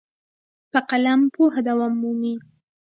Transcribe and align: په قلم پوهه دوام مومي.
په 0.71 0.79
قلم 0.89 1.21
پوهه 1.33 1.61
دوام 1.67 1.93
مومي. 2.01 2.35